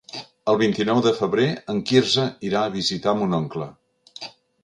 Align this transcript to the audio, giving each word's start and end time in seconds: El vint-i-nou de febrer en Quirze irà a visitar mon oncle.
El 0.53 0.57
vint-i-nou 0.61 1.01
de 1.07 1.11
febrer 1.17 1.45
en 1.73 1.83
Quirze 1.91 2.25
irà 2.51 2.65
a 2.69 2.73
visitar 2.79 3.15
mon 3.19 3.39
oncle. 3.43 3.67